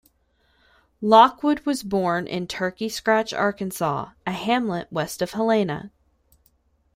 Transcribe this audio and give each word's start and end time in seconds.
Lockwood 0.99 1.59
was 1.59 1.83
born 1.83 2.25
in 2.25 2.47
Turkey 2.47 2.89
Scratch, 2.89 3.33
Arkansas, 3.33 4.09
a 4.25 4.31
hamlet 4.31 4.91
west 4.91 5.21
of 5.21 5.33
Helena. 5.33 5.91